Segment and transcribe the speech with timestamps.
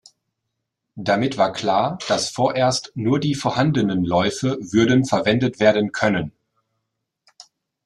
[0.95, 6.31] Damit war klar, dass vorerst nur die vorhandenen Läufe würden verwendet werden können.